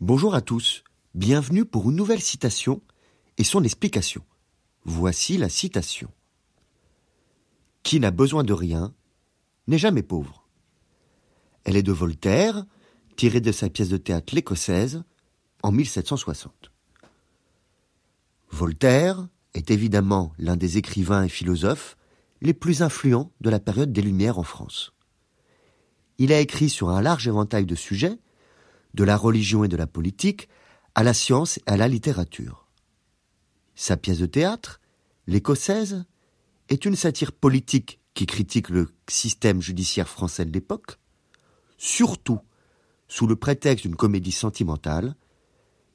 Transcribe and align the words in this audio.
Bonjour 0.00 0.36
à 0.36 0.42
tous, 0.42 0.84
bienvenue 1.16 1.64
pour 1.64 1.90
une 1.90 1.96
nouvelle 1.96 2.20
citation 2.20 2.82
et 3.36 3.42
son 3.42 3.64
explication. 3.64 4.22
Voici 4.84 5.36
la 5.38 5.48
citation. 5.48 6.08
Qui 7.82 7.98
n'a 7.98 8.12
besoin 8.12 8.44
de 8.44 8.52
rien 8.52 8.94
n'est 9.66 9.76
jamais 9.76 10.04
pauvre. 10.04 10.46
Elle 11.64 11.76
est 11.76 11.82
de 11.82 11.90
Voltaire, 11.90 12.64
tirée 13.16 13.40
de 13.40 13.50
sa 13.50 13.70
pièce 13.70 13.88
de 13.88 13.96
théâtre 13.96 14.36
L'Écossaise 14.36 15.02
en 15.64 15.72
1760. 15.72 16.70
Voltaire 18.52 19.26
est 19.54 19.72
évidemment 19.72 20.32
l'un 20.38 20.56
des 20.56 20.78
écrivains 20.78 21.24
et 21.24 21.28
philosophes 21.28 21.96
les 22.40 22.54
plus 22.54 22.82
influents 22.82 23.32
de 23.40 23.50
la 23.50 23.58
période 23.58 23.92
des 23.92 24.02
Lumières 24.02 24.38
en 24.38 24.44
France. 24.44 24.92
Il 26.18 26.32
a 26.32 26.38
écrit 26.38 26.68
sur 26.68 26.90
un 26.90 27.02
large 27.02 27.26
éventail 27.26 27.66
de 27.66 27.74
sujets, 27.74 28.20
de 28.94 29.04
la 29.04 29.16
religion 29.16 29.64
et 29.64 29.68
de 29.68 29.76
la 29.76 29.86
politique, 29.86 30.48
à 30.94 31.02
la 31.02 31.14
science 31.14 31.58
et 31.58 31.62
à 31.66 31.76
la 31.76 31.88
littérature. 31.88 32.66
Sa 33.74 33.96
pièce 33.96 34.18
de 34.18 34.26
théâtre, 34.26 34.80
L'Écossaise, 35.26 36.04
est 36.68 36.84
une 36.84 36.96
satire 36.96 37.32
politique 37.32 38.00
qui 38.14 38.26
critique 38.26 38.70
le 38.70 38.88
système 39.08 39.60
judiciaire 39.60 40.08
français 40.08 40.44
de 40.44 40.52
l'époque, 40.52 40.98
surtout 41.76 42.40
sous 43.08 43.26
le 43.26 43.36
prétexte 43.36 43.86
d'une 43.86 43.96
comédie 43.96 44.32
sentimentale, 44.32 45.16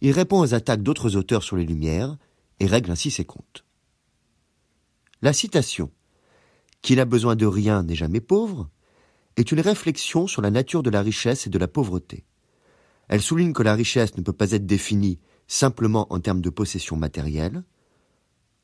il 0.00 0.12
répond 0.12 0.40
aux 0.40 0.54
attaques 0.54 0.82
d'autres 0.82 1.16
auteurs 1.16 1.42
sur 1.42 1.56
les 1.56 1.64
Lumières 1.64 2.16
et 2.60 2.66
règle 2.66 2.90
ainsi 2.90 3.10
ses 3.10 3.24
comptes. 3.24 3.64
La 5.20 5.32
citation 5.32 5.90
Qui 6.82 6.96
n'a 6.96 7.04
besoin 7.04 7.36
de 7.36 7.46
rien 7.46 7.82
n'est 7.82 7.96
jamais 7.96 8.20
pauvre 8.20 8.70
est 9.36 9.52
une 9.52 9.60
réflexion 9.60 10.26
sur 10.26 10.42
la 10.42 10.50
nature 10.50 10.82
de 10.82 10.90
la 10.90 11.02
richesse 11.02 11.46
et 11.46 11.50
de 11.50 11.58
la 11.58 11.68
pauvreté. 11.68 12.24
Elle 13.10 13.20
souligne 13.20 13.52
que 13.52 13.64
la 13.64 13.74
richesse 13.74 14.16
ne 14.16 14.22
peut 14.22 14.32
pas 14.32 14.52
être 14.52 14.66
définie 14.66 15.18
simplement 15.48 16.06
en 16.12 16.20
termes 16.20 16.40
de 16.40 16.48
possession 16.48 16.94
matérielle. 16.94 17.64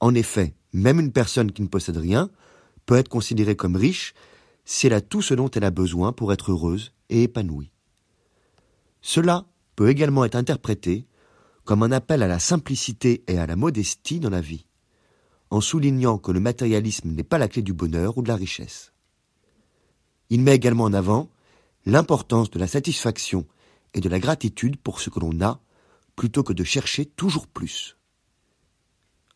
En 0.00 0.14
effet, 0.14 0.54
même 0.74 1.00
une 1.00 1.12
personne 1.12 1.50
qui 1.50 1.62
ne 1.62 1.66
possède 1.66 1.96
rien 1.96 2.28
peut 2.84 2.96
être 2.96 3.08
considérée 3.08 3.56
comme 3.56 3.74
riche 3.74 4.12
si 4.66 4.86
elle 4.86 4.92
a 4.92 5.00
tout 5.00 5.22
ce 5.22 5.32
dont 5.32 5.48
elle 5.48 5.64
a 5.64 5.70
besoin 5.70 6.12
pour 6.12 6.30
être 6.30 6.52
heureuse 6.52 6.92
et 7.08 7.22
épanouie. 7.22 7.70
Cela 9.00 9.46
peut 9.76 9.88
également 9.88 10.26
être 10.26 10.36
interprété 10.36 11.06
comme 11.64 11.82
un 11.82 11.92
appel 11.92 12.22
à 12.22 12.28
la 12.28 12.38
simplicité 12.38 13.24
et 13.26 13.38
à 13.38 13.46
la 13.46 13.56
modestie 13.56 14.20
dans 14.20 14.28
la 14.28 14.42
vie, 14.42 14.66
en 15.48 15.62
soulignant 15.62 16.18
que 16.18 16.32
le 16.32 16.40
matérialisme 16.40 17.12
n'est 17.12 17.22
pas 17.22 17.38
la 17.38 17.48
clé 17.48 17.62
du 17.62 17.72
bonheur 17.72 18.18
ou 18.18 18.22
de 18.22 18.28
la 18.28 18.36
richesse. 18.36 18.92
Il 20.28 20.42
met 20.42 20.54
également 20.54 20.84
en 20.84 20.92
avant 20.92 21.30
l'importance 21.86 22.50
de 22.50 22.58
la 22.58 22.66
satisfaction 22.66 23.46
et 23.94 24.00
de 24.00 24.08
la 24.08 24.18
gratitude 24.18 24.76
pour 24.76 25.00
ce 25.00 25.08
que 25.08 25.20
l'on 25.20 25.40
a, 25.40 25.60
plutôt 26.16 26.42
que 26.42 26.52
de 26.52 26.64
chercher 26.64 27.06
toujours 27.06 27.46
plus. 27.46 27.96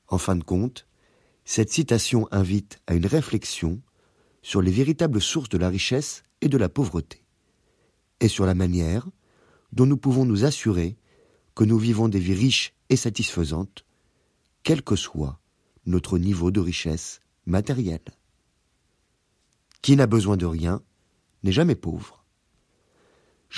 En 0.09 0.19
fin 0.19 0.37
de 0.37 0.45
compte, 0.45 0.87
cette 1.45 1.71
citation 1.71 2.29
invite 2.31 2.79
à 2.87 2.95
une 2.95 3.07
réflexion 3.07 3.81
sur 4.43 4.63
les 4.63 4.71
véritables 4.71 5.21
sources 5.21 5.49
de 5.49 5.59
la 5.59 5.69
richesse 5.69 6.23
et 6.41 6.49
de 6.49 6.59
la 6.59 6.69
pauvreté, 6.69 7.25
et 8.21 8.29
sur 8.29 8.47
la 8.47 8.55
manière 8.55 9.09
dont 9.73 9.87
nous 9.87 9.97
pouvons 9.97 10.25
nous 10.25 10.45
assurer 10.45 10.97
que 11.55 11.65
nous 11.65 11.79
vivons 11.79 12.09
des 12.09 12.21
vies 12.21 12.35
riches 12.35 12.75
et 12.89 12.97
satisfaisantes, 12.97 13.85
quel 14.63 14.83
que 14.83 14.97
soit 14.97 15.41
notre 15.87 16.19
niveau 16.19 16.51
de 16.51 16.61
richesse 16.61 17.21
matérielle. 17.47 18.01
Qui 19.83 19.97
n'a 19.97 20.07
besoin 20.07 20.37
de 20.37 20.47
rien 20.47 20.83
n'est 21.43 21.53
jamais 21.53 21.75
pauvre. 21.75 22.18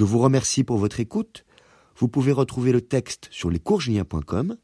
Je 0.01 0.05
vous 0.07 0.19
remercie 0.19 0.65
pour 0.65 0.79
votre 0.79 0.99
écoute. 0.99 1.45
Vous 1.99 2.09
pouvez 2.09 2.33
retrouver 2.33 2.73
le 2.73 2.81
texte 2.81 3.29
sur 3.31 3.51
lescourgeniens.com 3.51 4.57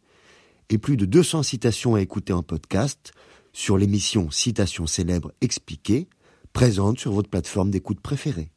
et 0.71 0.79
plus 0.79 0.97
de 0.97 1.05
200 1.05 1.43
citations 1.43 1.95
à 1.95 2.01
écouter 2.01 2.33
en 2.33 2.43
podcast 2.43 3.13
sur 3.53 3.77
l'émission 3.77 4.31
Citations 4.31 4.87
célèbres 4.87 5.35
expliquées, 5.43 6.09
présente 6.55 6.99
sur 6.99 7.13
votre 7.13 7.29
plateforme 7.29 7.71
d'écoute 7.71 8.01
préférée. 8.01 8.51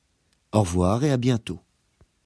Au 0.54 0.62
revoir 0.62 1.04
et 1.04 1.12
à 1.12 1.18
bientôt. 1.18 1.60